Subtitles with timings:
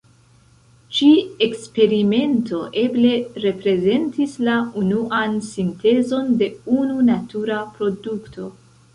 [0.99, 3.11] Ĉi-eksperimento eble
[3.43, 6.47] reprezentis la unuan sintezon de
[6.79, 8.47] unu natura produkto.